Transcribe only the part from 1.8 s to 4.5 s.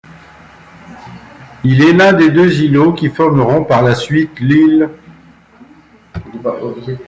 est l'un des deux îlots qui formeront par la suite